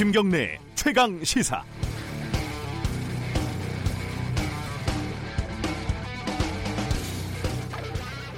김경래 0.00 0.58
최강 0.74 1.22
시사. 1.22 1.62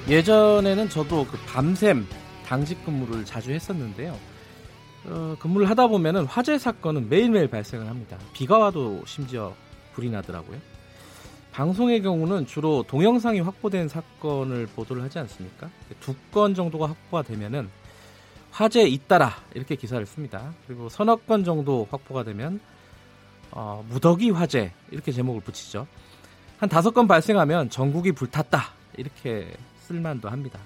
예전에는 0.08 0.88
저도 0.88 1.24
그 1.26 1.38
밤샘 1.46 2.04
당직 2.44 2.84
근무를 2.84 3.24
자주 3.24 3.52
했었는데요. 3.52 4.18
어, 5.04 5.36
근무를 5.38 5.70
하다 5.70 5.86
보면은 5.86 6.24
화재 6.24 6.58
사건은 6.58 7.08
매일매일 7.08 7.46
발생을 7.46 7.86
합니다. 7.86 8.18
비가 8.32 8.58
와도 8.58 9.04
심지어 9.06 9.54
불이 9.94 10.10
나더라고요. 10.10 10.58
방송의 11.52 12.02
경우는 12.02 12.46
주로 12.46 12.82
동영상이 12.88 13.38
확보된 13.38 13.86
사건을 13.88 14.66
보도를 14.66 15.04
하지 15.04 15.20
않습니까? 15.20 15.70
두 16.00 16.16
건 16.32 16.56
정도가 16.56 16.88
확보가 16.88 17.22
되면은 17.22 17.68
화재 18.52 18.82
잇따라 18.82 19.34
이렇게 19.54 19.74
기사를 19.74 20.04
씁니다. 20.06 20.52
그리고 20.66 20.88
서너 20.88 21.16
건 21.16 21.42
정도 21.42 21.88
확보가 21.90 22.22
되면 22.22 22.60
어, 23.50 23.84
무더기 23.88 24.30
화재 24.30 24.72
이렇게 24.90 25.10
제목을 25.10 25.40
붙이죠. 25.40 25.86
한 26.58 26.68
다섯 26.68 26.92
건 26.92 27.08
발생하면 27.08 27.70
전국이 27.70 28.12
불탔다 28.12 28.62
이렇게 28.96 29.52
쓸만도 29.80 30.28
합니다. 30.28 30.60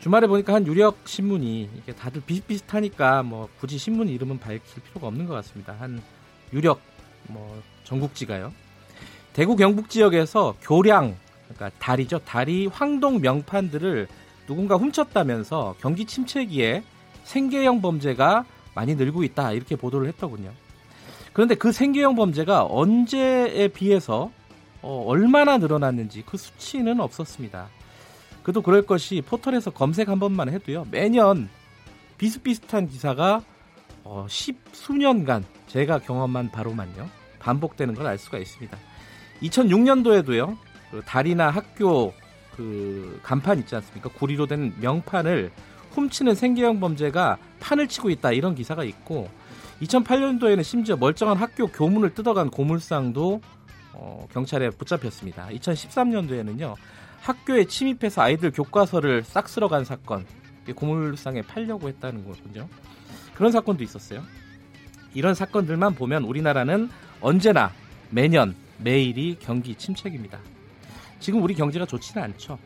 주말에 0.00 0.26
보니까 0.26 0.54
한 0.54 0.66
유력 0.66 0.98
신문이 1.06 1.70
이게 1.78 1.94
다들 1.94 2.20
비슷비슷하니까 2.26 3.22
뭐 3.22 3.48
굳이 3.58 3.78
신문 3.78 4.08
이름은 4.08 4.38
밝힐 4.38 4.82
필요가 4.82 5.06
없는 5.06 5.26
것 5.26 5.34
같습니다. 5.34 5.74
한 5.78 6.02
유력 6.52 6.80
뭐 7.28 7.62
전국지가요. 7.84 8.52
대구 9.32 9.56
경북 9.56 9.88
지역에서 9.88 10.54
교량 10.60 11.16
그러니까 11.48 11.70
다리죠 11.78 12.18
다리 12.20 12.66
황동 12.66 13.20
명판들을 13.20 14.06
누군가 14.46 14.76
훔쳤다면서 14.76 15.76
경기 15.80 16.04
침체기에 16.04 16.82
생계형 17.24 17.80
범죄가 17.80 18.44
많이 18.74 18.94
늘고 18.94 19.22
있다 19.24 19.52
이렇게 19.52 19.76
보도를 19.76 20.08
했더군요. 20.08 20.50
그런데 21.32 21.54
그 21.54 21.72
생계형 21.72 22.14
범죄가 22.16 22.66
언제에 22.66 23.68
비해서 23.68 24.30
어, 24.82 25.04
얼마나 25.06 25.56
늘어났는지 25.58 26.22
그 26.26 26.36
수치는 26.36 27.00
없었습니다. 27.00 27.68
그도 28.42 28.60
그럴 28.60 28.82
것이 28.82 29.22
포털에서 29.22 29.70
검색 29.70 30.08
한 30.10 30.20
번만 30.20 30.50
해도요 30.50 30.86
매년 30.90 31.48
비슷비슷한 32.18 32.88
기사가 32.88 33.42
어, 34.04 34.26
십수년간 34.28 35.44
제가 35.66 36.00
경험한 36.00 36.50
바로만요 36.50 37.08
반복되는 37.38 37.94
걸 37.94 38.06
알 38.06 38.18
수가 38.18 38.38
있습니다. 38.38 38.76
2006년도에도요 39.42 40.56
그 40.90 41.02
다리나 41.06 41.50
학교 41.50 42.12
그 42.56 43.20
간판 43.22 43.58
있지 43.58 43.74
않습니까? 43.76 44.08
구리로 44.10 44.46
된 44.46 44.74
명판을 44.80 45.50
훔치는 45.92 46.34
생계형 46.34 46.80
범죄가 46.80 47.38
판을 47.60 47.88
치고 47.88 48.10
있다 48.10 48.32
이런 48.32 48.54
기사가 48.54 48.84
있고 48.84 49.28
2008년도에는 49.82 50.62
심지어 50.62 50.96
멀쩡한 50.96 51.36
학교 51.36 51.66
교문을 51.66 52.14
뜯어간 52.14 52.50
고물상도 52.50 53.40
어, 53.92 54.26
경찰에 54.32 54.70
붙잡혔습니다. 54.70 55.48
2013년도에는요 55.48 56.74
학교에 57.20 57.64
침입해서 57.64 58.22
아이들 58.22 58.50
교과서를 58.50 59.22
싹 59.24 59.48
쓸어간 59.48 59.84
사건 59.84 60.26
고물상에 60.74 61.42
팔려고 61.42 61.88
했다는 61.88 62.24
거군요. 62.24 62.68
그런 63.34 63.52
사건도 63.52 63.82
있었어요. 63.84 64.22
이런 65.14 65.34
사건들만 65.34 65.94
보면 65.94 66.24
우리나라는 66.24 66.90
언제나 67.20 67.72
매년 68.10 68.54
매일이 68.78 69.36
경기 69.40 69.74
침체입니다. 69.74 70.40
지금 71.24 71.42
우리 71.42 71.54
경제가 71.54 71.86
좋지는 71.86 72.22
않죠. 72.22 72.58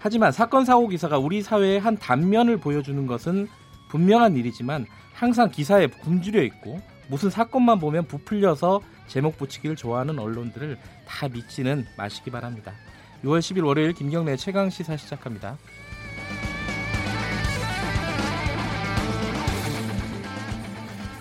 하지만 0.00 0.32
사건 0.32 0.64
사고 0.64 0.88
기사가 0.88 1.18
우리 1.18 1.42
사회의 1.42 1.78
한 1.78 1.98
단면을 1.98 2.56
보여주는 2.56 3.06
것은 3.06 3.48
분명한 3.90 4.34
일이지만 4.34 4.86
항상 5.12 5.50
기사에 5.50 5.88
굶주려 5.88 6.42
있고 6.44 6.80
무슨 7.08 7.28
사건만 7.28 7.78
보면 7.80 8.06
부풀려서 8.06 8.80
제목 9.08 9.36
붙이기를 9.36 9.76
좋아하는 9.76 10.18
언론들을 10.18 10.78
다 11.06 11.28
믿지는 11.28 11.84
마시기 11.98 12.30
바랍니다. 12.30 12.72
6월 13.24 13.40
10일 13.40 13.66
월요일 13.66 13.92
김경래 13.92 14.36
최강 14.36 14.70
시사 14.70 14.96
시작합니다. 14.96 15.58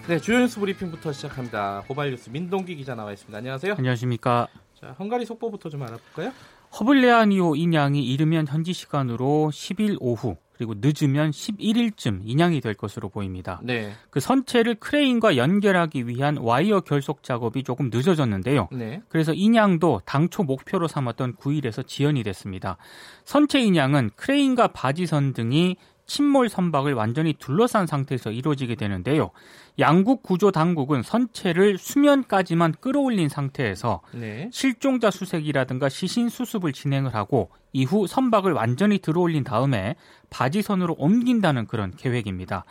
네, 0.07 0.19
주요 0.19 0.39
뉴스 0.39 0.57
브리핑부터 0.57 1.11
시작합니다. 1.11 1.83
고발 1.85 2.11
뉴스 2.11 2.29
민동기 2.29 2.77
기자 2.77 2.95
나와 2.95 3.11
있습니다. 3.11 3.37
안녕하세요. 3.37 3.75
안녕하십니까. 3.77 4.47
자, 4.79 4.95
헝가리 4.97 5.25
속보부터 5.25 5.69
좀 5.69 5.83
알아볼까요? 5.83 6.31
허블레아니호 6.79 7.55
인양이 7.55 8.03
이르면 8.03 8.47
현지 8.47 8.73
시간으로 8.73 9.49
10일 9.53 9.97
오후 9.99 10.37
그리고 10.61 10.75
늦으면 10.77 11.31
11일쯤 11.31 12.21
인양이 12.23 12.61
될 12.61 12.75
것으로 12.75 13.09
보입니다. 13.09 13.59
네. 13.63 13.93
그 14.11 14.19
선체를 14.19 14.75
크레인과 14.75 15.35
연결하기 15.35 16.07
위한 16.07 16.37
와이어 16.37 16.81
결속 16.81 17.23
작업이 17.23 17.63
조금 17.63 17.89
늦어졌는데요. 17.91 18.69
네. 18.71 19.01
그래서 19.09 19.33
인양도 19.33 20.01
당초 20.05 20.43
목표로 20.43 20.87
삼았던 20.87 21.37
9일에서 21.37 21.87
지연이 21.87 22.21
됐습니다. 22.21 22.77
선체 23.25 23.59
인양은 23.59 24.11
크레인과 24.15 24.67
바지선 24.67 25.33
등이 25.33 25.77
침몰 26.05 26.49
선박을 26.49 26.93
완전히 26.93 27.33
둘러싼 27.33 27.87
상태에서 27.87 28.31
이루어지게 28.31 28.75
되는데요. 28.75 29.31
양국 29.79 30.23
구조 30.23 30.51
당국은 30.51 31.01
선체를 31.01 31.77
수면까지만 31.77 32.75
끌어올린 32.79 33.29
상태에서 33.29 34.01
네. 34.13 34.49
실종자 34.51 35.09
수색이라든가 35.09 35.89
시신 35.89 36.29
수습을 36.29 36.73
진행을 36.73 37.15
하고 37.15 37.49
이후 37.73 38.05
선박을 38.05 38.51
완전히 38.51 38.99
들어올린 38.99 39.43
다음에 39.43 39.95
바지선으로 40.29 40.95
옮긴다는 40.97 41.67
그런 41.67 41.91
계획입니다. 41.95 42.65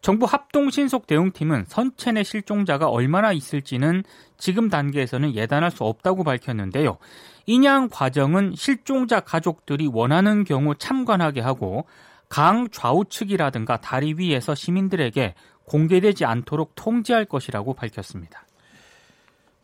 정부 0.00 0.24
합동 0.24 0.70
신속 0.70 1.06
대응팀은 1.06 1.64
선체 1.66 2.12
내 2.12 2.22
실종자가 2.22 2.88
얼마나 2.88 3.32
있을지는 3.32 4.02
지금 4.38 4.68
단계에서는 4.68 5.34
예단할 5.34 5.70
수 5.70 5.84
없다고 5.84 6.24
밝혔는데요. 6.24 6.98
인양 7.46 7.90
과정은 7.90 8.54
실종자 8.56 9.20
가족들이 9.20 9.88
원하는 9.92 10.44
경우 10.44 10.74
참관하게 10.74 11.40
하고 11.40 11.86
강 12.28 12.68
좌우측이라든가 12.70 13.80
다리 13.80 14.14
위에서 14.14 14.54
시민들에게 14.54 15.34
공개되지 15.64 16.24
않도록 16.24 16.72
통제할 16.74 17.24
것이라고 17.24 17.74
밝혔습니다. 17.74 18.46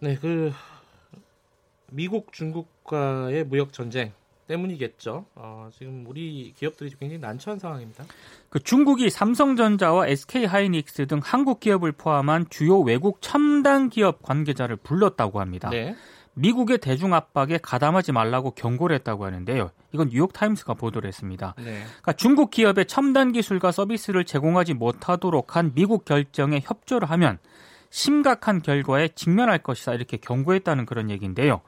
네, 0.00 0.16
그 0.16 0.52
미국 1.90 2.32
중국과의 2.32 3.44
무역 3.44 3.72
전쟁 3.72 4.12
때문이겠죠. 4.46 5.26
어, 5.34 5.70
지금 5.72 6.04
우리 6.06 6.52
기업들이 6.56 6.90
굉장히 6.98 7.20
난처한 7.20 7.58
상황입니다. 7.58 8.04
그 8.48 8.58
중국이 8.60 9.08
삼성전자와 9.10 10.08
SK 10.08 10.44
하이닉스 10.44 11.06
등 11.06 11.20
한국 11.22 11.60
기업을 11.60 11.92
포함한 11.92 12.46
주요 12.50 12.80
외국 12.80 13.18
첨단 13.22 13.88
기업 13.88 14.22
관계자를 14.22 14.76
불렀다고 14.76 15.40
합니다. 15.40 15.70
네. 15.70 15.94
미국의 16.34 16.78
대중 16.78 17.14
압박에 17.14 17.58
가담하지 17.62 18.12
말라고 18.12 18.52
경고를 18.52 18.94
했다고 18.96 19.24
하는데요. 19.24 19.70
이건 19.92 20.08
뉴욕 20.08 20.32
타임스가 20.32 20.74
보도를 20.74 21.08
했습니다. 21.08 21.54
네. 21.58 21.82
그러니까 21.84 22.12
중국 22.14 22.50
기업의 22.50 22.86
첨단 22.86 23.32
기술과 23.32 23.72
서비스를 23.72 24.24
제공하지 24.24 24.74
못하도록 24.74 25.56
한 25.56 25.72
미국 25.74 26.04
결정에 26.04 26.60
협조를 26.62 27.10
하면 27.10 27.38
심각한 27.90 28.62
결과에 28.62 29.08
직면할 29.08 29.58
것이다 29.58 29.94
이렇게 29.94 30.16
경고했다는 30.16 30.86
그런 30.86 31.10
얘기인데요. 31.10 31.60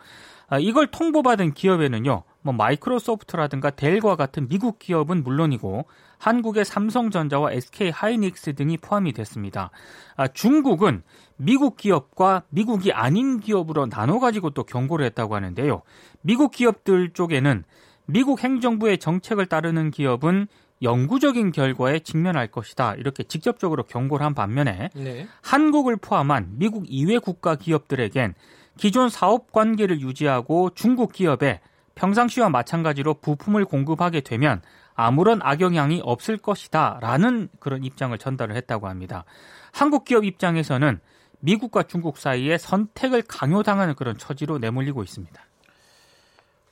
아, 0.48 0.58
이걸 0.58 0.86
통보받은 0.86 1.52
기업에는요, 1.52 2.22
뭐 2.44 2.52
마이크로소프트라든가 2.52 3.70
델과 3.70 4.16
같은 4.16 4.48
미국 4.48 4.78
기업은 4.78 5.24
물론이고 5.24 5.86
한국의 6.18 6.66
삼성전자와 6.66 7.52
SK 7.52 7.90
하이닉스 7.90 8.54
등이 8.54 8.76
포함이 8.76 9.14
됐습니다. 9.14 9.70
아, 10.14 10.28
중국은 10.28 11.02
미국 11.36 11.78
기업과 11.78 12.42
미국이 12.50 12.92
아닌 12.92 13.40
기업으로 13.40 13.88
나눠 13.88 14.20
가지고 14.20 14.50
또 14.50 14.62
경고를 14.62 15.06
했다고 15.06 15.34
하는데요. 15.34 15.80
미국 16.20 16.52
기업들 16.52 17.14
쪽에는 17.14 17.64
미국 18.04 18.44
행정부의 18.44 18.98
정책을 18.98 19.46
따르는 19.46 19.90
기업은 19.90 20.46
영구적인 20.82 21.50
결과에 21.50 22.00
직면할 22.00 22.48
것이다. 22.48 22.94
이렇게 22.96 23.22
직접적으로 23.22 23.84
경고를 23.84 24.26
한 24.26 24.34
반면에 24.34 24.90
네. 24.94 25.26
한국을 25.40 25.96
포함한 25.96 26.56
미국 26.58 26.84
이외 26.88 27.16
국가 27.16 27.54
기업들에겐 27.56 28.34
기존 28.76 29.08
사업 29.08 29.50
관계를 29.50 30.02
유지하고 30.02 30.68
중국 30.74 31.12
기업에 31.12 31.60
평상시와 31.94 32.48
마찬가지로 32.48 33.14
부품을 33.14 33.64
공급하게 33.64 34.20
되면 34.20 34.62
아무런 34.94 35.40
악영향이 35.42 36.00
없을 36.04 36.36
것이다. 36.36 36.98
라는 37.00 37.48
그런 37.58 37.84
입장을 37.84 38.16
전달을 38.16 38.56
했다고 38.56 38.88
합니다. 38.88 39.24
한국 39.72 40.04
기업 40.04 40.24
입장에서는 40.24 41.00
미국과 41.40 41.84
중국 41.84 42.16
사이에 42.16 42.58
선택을 42.58 43.22
강요당하는 43.22 43.94
그런 43.94 44.16
처지로 44.16 44.58
내몰리고 44.58 45.02
있습니다. 45.02 45.42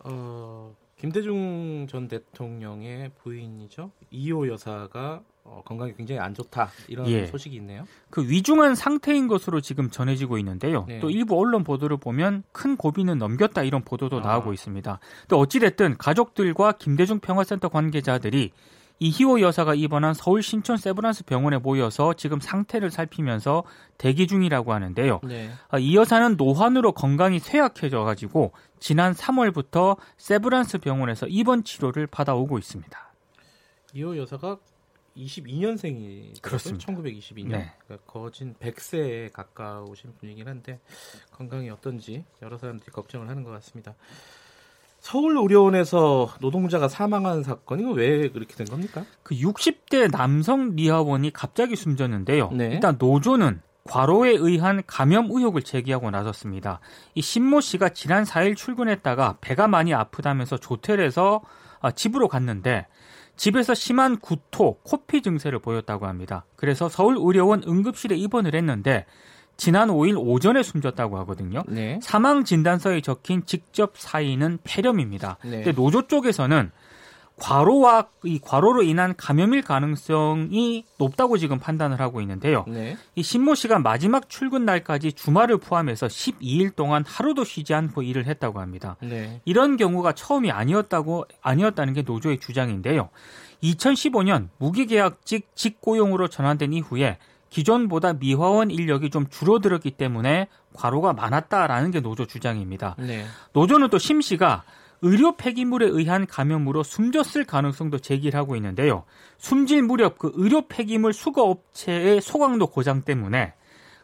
어, 0.00 0.74
김대중 0.96 1.86
전 1.88 2.08
대통령의 2.08 3.10
부인이죠. 3.22 3.90
이호 4.10 4.48
여사가 4.48 5.22
어, 5.44 5.60
건강이 5.64 5.94
굉장히 5.94 6.20
안 6.20 6.34
좋다 6.34 6.70
이런 6.88 7.06
예. 7.08 7.26
소식이 7.26 7.56
있네요. 7.56 7.84
그 8.10 8.22
위중한 8.28 8.74
상태인 8.74 9.26
것으로 9.26 9.60
지금 9.60 9.90
전해지고 9.90 10.38
있는데요. 10.38 10.84
네. 10.86 11.00
또 11.00 11.10
일부 11.10 11.38
언론 11.38 11.64
보도를 11.64 11.96
보면 11.96 12.44
큰 12.52 12.76
고비는 12.76 13.18
넘겼다 13.18 13.62
이런 13.62 13.82
보도도 13.82 14.18
아. 14.18 14.20
나오고 14.20 14.52
있습니다. 14.52 14.98
또 15.28 15.38
어찌됐든 15.38 15.98
가족들과 15.98 16.72
김대중 16.72 17.18
평화센터 17.18 17.68
관계자들이 17.68 18.52
이희호 19.00 19.40
여사가 19.40 19.74
입원한 19.74 20.14
서울 20.14 20.44
신촌 20.44 20.76
세브란스 20.76 21.24
병원에 21.24 21.58
모여서 21.58 22.14
지금 22.14 22.38
상태를 22.38 22.92
살피면서 22.92 23.64
대기 23.98 24.28
중이라고 24.28 24.72
하는데요. 24.72 25.20
네. 25.24 25.50
아, 25.70 25.78
이 25.78 25.96
여사는 25.96 26.36
노환으로 26.36 26.92
건강이 26.92 27.40
쇠약해져 27.40 28.04
가지고 28.04 28.52
지난 28.78 29.12
3월부터 29.12 29.96
세브란스 30.18 30.78
병원에서 30.78 31.26
입원 31.26 31.64
치료를 31.64 32.06
받아오고 32.06 32.58
있습니다. 32.58 33.12
이호 33.94 34.16
여사가 34.18 34.58
22년생이 35.16 36.40
그렇습니다. 36.40 36.86
1922년. 36.86 37.48
네. 37.48 37.72
그러니까 37.84 38.06
거진 38.06 38.54
100세에 38.54 39.32
가까우신 39.32 40.14
분이긴 40.18 40.48
한데 40.48 40.80
건강이 41.32 41.70
어떤지 41.70 42.24
여러 42.40 42.58
사람들이 42.58 42.90
걱정을 42.90 43.28
하는 43.28 43.42
것 43.42 43.50
같습니다. 43.50 43.94
서울의료원에서 45.00 46.36
노동자가 46.40 46.88
사망한 46.88 47.42
사건이 47.42 47.92
왜 47.94 48.28
그렇게 48.30 48.54
된 48.54 48.66
겁니까? 48.66 49.04
그 49.24 49.34
60대 49.34 50.10
남성 50.10 50.76
미화원이 50.76 51.32
갑자기 51.32 51.74
숨졌는데요. 51.74 52.50
네. 52.52 52.66
일단 52.74 52.96
노조는 52.98 53.60
과로에 53.84 54.30
의한 54.30 54.82
감염 54.86 55.26
의혹을 55.30 55.62
제기하고 55.62 56.10
나섰습니다. 56.10 56.78
이 57.14 57.20
신모 57.22 57.60
씨가 57.60 57.88
지난 57.90 58.22
4일 58.22 58.56
출근했다가 58.56 59.38
배가 59.40 59.66
많이 59.66 59.92
아프다면서 59.92 60.58
조퇴해서 60.58 61.42
아, 61.80 61.90
집으로 61.90 62.28
갔는데 62.28 62.86
집에서 63.36 63.74
심한 63.74 64.18
구토, 64.18 64.78
코피 64.82 65.22
증세를 65.22 65.58
보였다고 65.58 66.06
합니다. 66.06 66.44
그래서 66.56 66.88
서울의료원 66.88 67.64
응급실에 67.66 68.16
입원을 68.16 68.54
했는데 68.54 69.06
지난 69.56 69.88
5일 69.88 70.16
오전에 70.18 70.62
숨졌다고 70.62 71.18
하거든요. 71.20 71.62
네. 71.68 71.98
사망 72.02 72.44
진단서에 72.44 73.00
적힌 73.00 73.44
직접 73.46 73.92
사인은 73.96 74.58
폐렴입니다. 74.64 75.38
네. 75.44 75.62
근데 75.62 75.72
노조 75.72 76.06
쪽에서는 76.06 76.70
과로와 77.42 78.06
이 78.22 78.38
과로로 78.38 78.84
인한 78.84 79.16
감염일 79.16 79.62
가능성이 79.62 80.84
높다고 80.96 81.38
지금 81.38 81.58
판단을 81.58 82.00
하고 82.00 82.20
있는데요. 82.20 82.64
네. 82.68 82.96
이 83.16 83.22
신모 83.24 83.56
씨가 83.56 83.80
마지막 83.80 84.28
출근 84.28 84.64
날까지 84.64 85.14
주말을 85.14 85.58
포함해서 85.58 86.06
12일 86.06 86.76
동안 86.76 87.04
하루도 87.04 87.42
쉬지 87.42 87.74
않고 87.74 88.02
일을 88.02 88.26
했다고 88.26 88.60
합니다. 88.60 88.96
네. 89.00 89.40
이런 89.44 89.76
경우가 89.76 90.12
처음이 90.12 90.52
아니었다고 90.52 91.26
아니었다는 91.42 91.94
게 91.94 92.02
노조의 92.02 92.38
주장인데요. 92.38 93.08
2015년 93.64 94.48
무기계약직 94.58 95.56
직고용으로 95.56 96.28
전환된 96.28 96.72
이후에 96.72 97.18
기존보다 97.50 98.12
미화원 98.14 98.70
인력이 98.70 99.10
좀 99.10 99.26
줄어들었기 99.28 99.90
때문에 99.90 100.46
과로가 100.74 101.12
많았다라는 101.12 101.90
게 101.90 102.00
노조 102.00 102.24
주장입니다. 102.24 102.94
네. 102.98 103.24
노조는 103.52 103.88
또 103.88 103.98
심 103.98 104.20
씨가 104.20 104.62
의료 105.02 105.36
폐기물에 105.36 105.86
의한 105.86 106.26
감염으로 106.26 106.84
숨졌을 106.84 107.44
가능성도 107.44 107.98
제기를 107.98 108.38
하고 108.38 108.56
있는데요. 108.56 109.04
숨질 109.36 109.82
무렵 109.82 110.18
그 110.18 110.32
의료 110.34 110.62
폐기물 110.62 111.12
수거 111.12 111.42
업체의 111.42 112.20
소강도 112.20 112.68
고장 112.68 113.02
때문에 113.02 113.54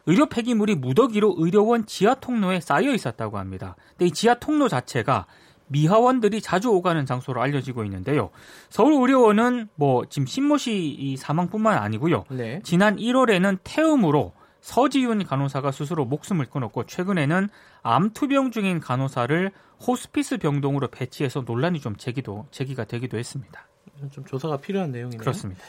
의료 0.05 0.25
폐기물이 0.27 0.75
무더기로 0.75 1.35
의료원 1.37 1.85
지하 1.85 2.15
통로에 2.15 2.59
쌓여 2.59 2.93
있었다고 2.93 3.37
합니다. 3.37 3.75
근데 3.91 4.07
이 4.07 4.11
지하 4.11 4.35
통로 4.35 4.67
자체가 4.67 5.25
미화원들이 5.67 6.41
자주 6.41 6.69
오가는 6.69 7.05
장소로 7.05 7.41
알려지고 7.41 7.83
있는데요. 7.85 8.31
서울의료원은 8.69 9.69
뭐 9.75 10.03
지금 10.09 10.25
신모 10.25 10.57
씨 10.57 11.15
사망뿐만 11.17 11.77
아니고요. 11.77 12.25
네. 12.31 12.59
지난 12.63 12.97
1월에는 12.97 13.59
태음으로 13.63 14.33
서지윤 14.61 15.25
간호사가 15.25 15.71
스스로 15.71 16.05
목숨을 16.05 16.45
끊었고 16.45 16.85
최근에는 16.85 17.49
암 17.81 18.09
투병 18.11 18.51
중인 18.51 18.79
간호사를 18.79 19.51
호스피스 19.85 20.37
병동으로 20.37 20.89
배치해서 20.89 21.43
논란이 21.45 21.79
좀 21.79 21.95
제기도 21.95 22.47
제기가 22.51 22.85
되기도 22.85 23.17
했습니다. 23.17 23.67
좀 24.11 24.25
조사가 24.25 24.57
필요한 24.57 24.91
내용이네요. 24.91 25.19
그렇습니다. 25.19 25.61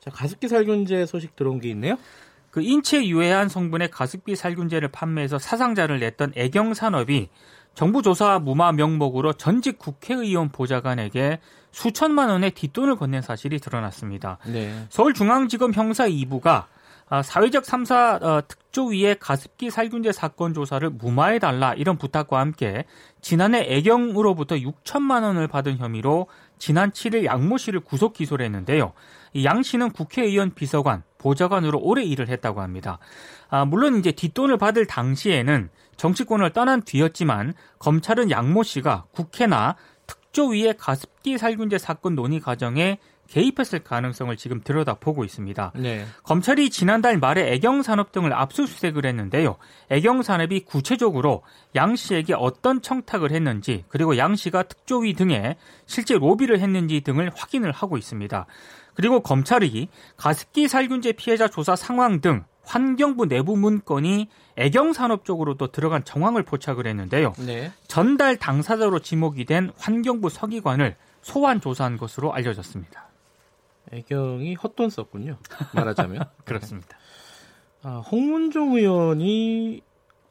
자, 0.00 0.10
가습기 0.10 0.48
살균제 0.48 1.06
소식 1.06 1.36
들어온 1.36 1.60
게 1.60 1.68
있네요. 1.70 1.96
그 2.50 2.60
인체 2.60 3.06
유해한 3.06 3.48
성분의 3.48 3.90
가습기 3.90 4.36
살균제를 4.36 4.88
판매해서 4.88 5.38
사상자를 5.38 6.00
냈던 6.00 6.32
애경산업이 6.36 7.30
정부 7.74 8.02
조사 8.02 8.38
무마 8.38 8.72
명목으로 8.72 9.32
전직 9.32 9.78
국회의원 9.78 10.50
보좌관에게 10.50 11.40
수천만 11.70 12.28
원의 12.28 12.50
뒷돈을 12.50 12.96
건넨 12.96 13.22
사실이 13.22 13.58
드러났습니다. 13.58 14.38
네. 14.46 14.86
서울중앙지검 14.90 15.72
형사 15.72 16.06
2부가 16.06 16.66
아, 17.12 17.20
사회적 17.20 17.64
3사 17.64 18.22
어, 18.22 18.42
특조위의 18.48 19.18
가습기 19.18 19.70
살균제 19.70 20.12
사건 20.12 20.54
조사를 20.54 20.88
무마해달라 20.88 21.74
이런 21.74 21.98
부탁과 21.98 22.40
함께 22.40 22.86
지난해 23.20 23.66
애경으로부터 23.68 24.54
6천만 24.54 25.22
원을 25.22 25.46
받은 25.46 25.76
혐의로 25.76 26.28
지난 26.56 26.90
7일 26.90 27.26
양모 27.26 27.58
씨를 27.58 27.80
구속 27.80 28.14
기소를 28.14 28.46
했는데요. 28.46 28.94
양 29.44 29.62
씨는 29.62 29.90
국회의원 29.90 30.54
비서관, 30.54 31.02
보좌관으로 31.18 31.80
오래 31.80 32.02
일을 32.02 32.30
했다고 32.30 32.62
합니다. 32.62 32.98
아, 33.50 33.66
물론 33.66 33.98
이제 33.98 34.10
뒷돈을 34.10 34.56
받을 34.56 34.86
당시에는 34.86 35.68
정치권을 35.98 36.54
떠난 36.54 36.80
뒤였지만 36.80 37.52
검찰은 37.78 38.30
양모 38.30 38.62
씨가 38.62 39.04
국회나 39.12 39.76
특조위의 40.06 40.78
가습기 40.78 41.36
살균제 41.36 41.76
사건 41.76 42.14
논의 42.14 42.40
과정에 42.40 42.98
개입했을 43.32 43.78
가능성을 43.78 44.36
지금 44.36 44.60
들여다보고 44.62 45.24
있습니다. 45.24 45.72
네. 45.76 46.04
검찰이 46.22 46.68
지난달 46.68 47.16
말에 47.18 47.50
애경산업 47.54 48.12
등을 48.12 48.34
압수수색을 48.34 49.06
했는데요. 49.06 49.56
애경산업이 49.88 50.66
구체적으로 50.66 51.42
양 51.74 51.96
씨에게 51.96 52.34
어떤 52.34 52.82
청탁을 52.82 53.30
했는지 53.30 53.84
그리고 53.88 54.18
양 54.18 54.36
씨가 54.36 54.64
특조위 54.64 55.14
등에 55.14 55.56
실제 55.86 56.14
로비를 56.14 56.60
했는지 56.60 57.00
등을 57.00 57.30
확인을 57.34 57.72
하고 57.72 57.96
있습니다. 57.96 58.44
그리고 58.92 59.20
검찰이 59.20 59.88
가습기 60.18 60.68
살균제 60.68 61.12
피해자 61.12 61.48
조사 61.48 61.74
상황 61.74 62.20
등 62.20 62.44
환경부 62.64 63.28
내부 63.28 63.56
문건이 63.56 64.28
애경산업 64.56 65.24
쪽으로도 65.24 65.72
들어간 65.72 66.04
정황을 66.04 66.42
포착을 66.42 66.86
했는데요. 66.86 67.32
네. 67.38 67.72
전달 67.88 68.36
당사자로 68.36 68.98
지목이 68.98 69.46
된 69.46 69.72
환경부 69.78 70.28
서기관을 70.28 70.96
소환 71.22 71.62
조사한 71.62 71.96
것으로 71.96 72.34
알려졌습니다. 72.34 73.11
애경이 73.92 74.54
헛돈 74.54 74.90
썼군요. 74.90 75.36
말하자면. 75.74 76.24
그렇습니다. 76.44 76.96
아, 77.82 77.98
홍문종 77.98 78.76
의원이 78.76 79.82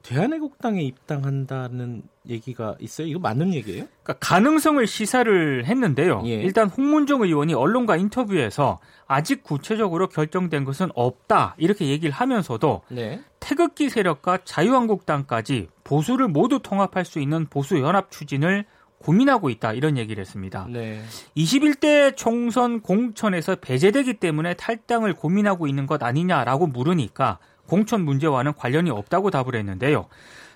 대한애국당에 0.04 0.82
입당한다는 0.82 2.04
얘기가 2.28 2.76
있어요? 2.80 3.08
이거 3.08 3.20
맞는 3.20 3.54
얘기예요? 3.54 3.86
그러니까 4.04 4.14
가능성을 4.14 4.86
시사를 4.88 5.66
했는데요. 5.66 6.24
예. 6.26 6.34
일단 6.42 6.70
홍문종 6.70 7.22
의원이 7.22 7.54
언론과 7.54 7.98
인터뷰에서 7.98 8.80
아직 9.08 9.44
구체적으로 9.44 10.10
결정된 10.10 10.66
것은 10.66 10.90
없다 10.96 11.56
이렇게 11.58 11.88
얘기를 11.88 12.12
하면서도 12.12 12.82
네. 12.90 13.22
태극기 13.40 13.90
세력과 13.90 14.40
자유한국당까지 14.44 15.68
보수를 15.84 16.28
모두 16.28 16.60
통합할 16.60 17.06
수 17.06 17.20
있는 17.20 17.46
보수 17.46 17.80
연합 17.80 18.10
추진을 18.12 18.66
고민하고 19.02 19.50
있다 19.50 19.74
이런 19.74 19.98
얘기를 19.98 20.22
했습니다. 20.22 20.68
네. 20.70 21.02
21대 21.36 22.16
총선 22.16 22.82
공천에서 22.82 23.56
배제되기 23.56 24.16
때문에 24.16 24.54
탈당을 24.54 25.14
고민하고 25.14 25.68
있는 25.68 25.86
것 25.88 26.02
아니냐라고 26.04 26.68
물으니까 26.68 27.40
공천 27.68 28.04
문제와는 28.04 28.54
관련이 28.54 28.90
없다고 28.90 29.32
답을 29.32 29.56
했는데요. 29.56 30.08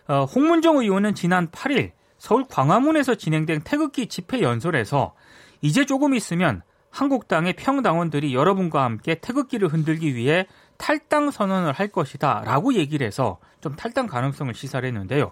어, 0.08 0.24
홍문정 0.26 0.78
의원은 0.78 1.16
지난 1.16 1.50
8일 1.50 1.92
서울 2.18 2.46
광화문에서 2.48 3.16
진행된 3.16 3.62
태극기 3.62 4.08
집회 4.08 4.42
연설에서 4.42 5.14
이제 5.62 5.86
조금 5.86 6.14
있으면 6.14 6.62
한국당의 6.92 7.54
평당원들이 7.54 8.34
여러분과 8.34 8.84
함께 8.84 9.16
태극기를 9.16 9.68
흔들기 9.68 10.16
위해 10.16 10.48
탈당 10.78 11.32
선언을 11.32 11.74
할 11.74 11.90
것이다 11.90 12.44
라고 12.46 12.74
얘기를 12.74 13.06
해서 13.06 13.40
좀 13.62 13.76
탈당 13.76 14.08
가능성을 14.08 14.54
시사를 14.54 14.88
했는데요. 14.88 15.32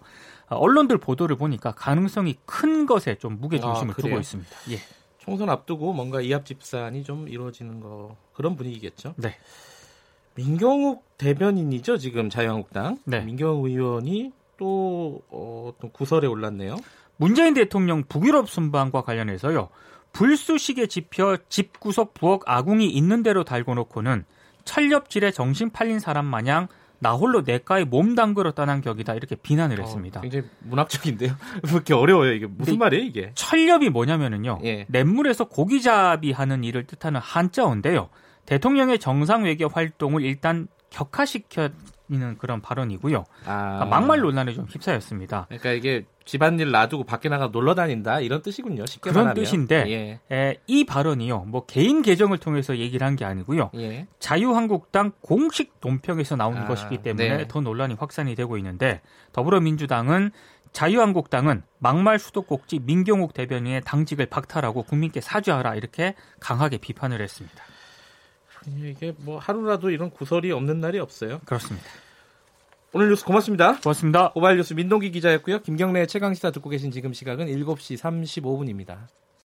어, 0.54 0.58
언론들 0.58 0.98
보도를 0.98 1.36
보니까 1.36 1.72
가능성이 1.72 2.36
큰 2.46 2.86
것에 2.86 3.16
좀 3.16 3.38
무게 3.40 3.60
중심을 3.60 3.94
아, 3.94 4.02
두고 4.02 4.20
있습니다. 4.20 4.52
예. 4.72 4.78
총선 5.20 5.50
앞두고 5.50 5.94
뭔가 5.94 6.22
이합 6.22 6.46
집산이 6.46 7.04
좀 7.04 7.28
이루어지는 7.28 7.80
거 7.80 8.16
그런 8.34 8.56
분위기겠죠. 8.56 9.14
네. 9.18 9.36
민경욱 10.36 11.04
대변인이죠 11.18 11.98
지금 11.98 12.30
자유한국당. 12.30 12.98
네. 13.06 13.22
민경욱 13.22 13.66
의원이 13.66 14.34
또 14.58 15.22
어, 15.30 15.74
떤 15.80 15.92
구설에 15.92 16.28
올랐네요. 16.28 16.78
문재인 17.18 17.54
대통령 17.54 18.04
북유럽 18.04 18.50
순방과 18.50 19.04
관련해서요. 19.04 19.70
불수식의 20.12 20.90
지표 20.90 21.38
집구석 21.50 22.14
부엌 22.14 22.42
아궁이 22.46 22.88
있는 22.90 23.24
대로 23.24 23.44
달고 23.44 23.76
놓고는 23.76 24.26
철렵질에 24.66 25.32
정신 25.32 25.70
팔린 25.70 26.00
사람 26.00 26.26
마냥 26.26 26.68
나 27.04 27.12
홀로 27.14 27.42
내과에 27.42 27.84
몸 27.84 28.16
담그러 28.16 28.54
떠난 28.54 28.80
격이다 28.80 29.14
이렇게 29.14 29.36
비난을 29.36 29.80
어, 29.80 29.84
했습니다. 29.84 30.22
굉장히 30.22 30.48
문학적인데요. 30.62 31.36
그렇게 31.68 31.94
어려워요 31.94 32.32
이게 32.32 32.48
무슨 32.48 32.78
말이에요 32.78 33.04
이게? 33.04 33.32
철렵이 33.36 33.90
뭐냐면은요. 33.90 34.60
예. 34.64 34.86
냇물에서 34.88 35.44
고기잡이 35.50 36.32
하는 36.32 36.64
일을 36.64 36.88
뜻하는 36.88 37.20
한자어인데요. 37.20 38.10
대통령의 38.46 39.00
정상 39.00 39.44
외교 39.44 39.68
활동을 39.68 40.22
일단 40.22 40.68
격화시켜 40.92 41.70
있는 42.10 42.38
그런 42.38 42.62
발언이고요. 42.62 43.26
아. 43.46 43.64
그러니까 43.64 43.86
막말 43.86 44.20
논란에 44.22 44.54
좀 44.54 44.66
휩싸였습니다. 44.66 45.48
그러니까 45.50 45.72
이게 45.72 46.06
집안일 46.26 46.72
놔두고 46.72 47.04
밖에 47.04 47.30
나가 47.30 47.48
놀러 47.48 47.76
다닌다 47.76 48.20
이런 48.22 48.42
뜻이군요. 48.42 48.86
쉽게 48.86 49.10
그런 49.10 49.26
말하면. 49.26 49.44
뜻인데 49.44 50.20
예. 50.30 50.36
에, 50.36 50.58
이 50.68 50.86
발언이요. 50.86 51.40
뭐 51.48 51.66
개인 51.66 52.02
계정을 52.02 52.38
통해서 52.38 52.78
얘기를 52.78 53.06
한 53.06 53.14
게 53.16 53.26
아니고요. 53.26 53.70
예. 53.76 54.08
자유한국당 54.20 55.12
공식 55.22 55.74
논평에서 55.82 56.36
나온 56.36 56.58
아, 56.58 56.68
것이기 56.68 57.00
때문에 57.04 57.38
네. 57.38 57.48
더 57.48 57.62
논란이 57.62 57.96
확산이 58.00 58.34
되고 58.36 58.58
있는데 58.58 59.02
더불어민주당은 59.34 60.32
자유한국당은 60.72 61.62
막말 61.78 62.18
수도꼭지 62.18 62.80
민경욱 62.80 63.34
대변인의 63.34 63.82
당직을 63.86 64.26
박탈하고 64.26 64.84
국민께 64.84 65.22
사죄하라 65.22 65.76
이렇게 65.76 66.16
강하게 66.40 66.78
비판을 66.78 67.22
했습니다. 67.22 67.64
이게 68.78 69.14
뭐 69.20 69.38
하루라도 69.40 69.90
이런 69.92 70.10
구설이 70.10 70.52
없는 70.52 70.80
날이 70.80 70.98
없어요. 71.00 71.42
그렇습니다. 71.46 71.86
오늘 72.96 73.10
뉴스 73.10 73.26
고맙습니다. 73.26 73.80
고맙습니다. 73.82 74.30
고발 74.34 74.56
뉴스 74.56 74.76
민동기 74.76 75.10
기자였고요. 75.10 75.64
김경래 75.64 76.06
최강 76.06 76.32
시사 76.36 76.52
듣고 76.52 76.70
계신 76.70 76.92
지금 76.92 77.12
시각은 77.12 77.48
7시 77.48 77.98
35분입니다. 77.98 79.08